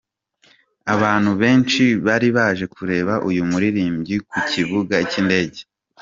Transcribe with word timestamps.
Abantu 0.93 1.31
benshi 1.41 1.83
bari 2.05 2.27
baje 2.37 2.65
kureba 2.75 3.13
Uyu 3.29 3.41
muririmbyi 3.49 4.15
ku 4.29 4.37
Kibuga 4.49 4.95
cy'indege. 5.09 5.59